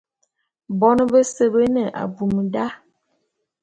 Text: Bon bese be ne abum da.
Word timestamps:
Bon 0.79 0.97
bese 1.11 1.45
be 1.53 1.63
ne 1.73 1.83
abum 2.01 2.35
da. 2.53 2.65